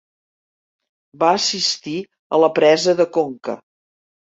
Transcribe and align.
Va 1.25 1.29
assistir 1.41 1.95
a 2.09 2.41
la 2.47 2.51
presa 2.59 2.99
de 3.03 3.09
Conca. 3.21 3.59